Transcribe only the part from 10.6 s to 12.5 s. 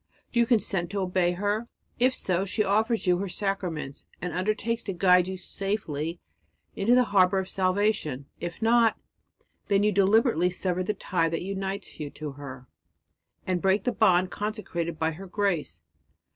the tie that unites you to